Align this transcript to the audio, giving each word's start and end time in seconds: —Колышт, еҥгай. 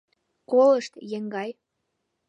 —Колышт, 0.51 0.93
еҥгай. 1.17 1.49